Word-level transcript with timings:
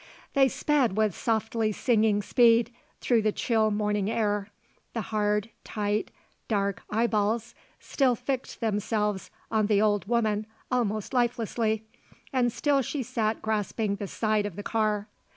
They 0.33 0.47
sped, 0.47 0.97
with 0.97 1.13
softly 1.15 1.71
singing 1.71 2.23
speed, 2.23 2.71
through 3.01 3.21
the 3.21 3.31
chill 3.31 3.69
morning 3.69 4.09
air. 4.09 4.47
The 4.93 5.01
hard, 5.01 5.51
tight, 5.63 6.09
dark 6.47 6.81
eyeballs 6.89 7.53
still 7.79 8.15
fixed 8.15 8.61
themselves 8.61 9.29
on 9.51 9.67
the 9.67 9.79
old 9.79 10.07
woman 10.07 10.47
almost 10.71 11.13
lifelessly, 11.13 11.83
and 12.33 12.51
still 12.51 12.81
she 12.81 13.03
sat 13.03 13.43
grasping 13.43 13.97
the 13.97 14.07
side 14.07 14.47
of 14.47 14.55
the 14.55 14.63
car. 14.63 15.07